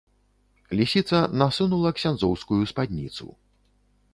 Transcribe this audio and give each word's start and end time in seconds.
Лісіца 0.79 1.17
насунула 1.41 1.91
ксяндзоўскую 1.99 2.59
спадніцу. 2.73 3.29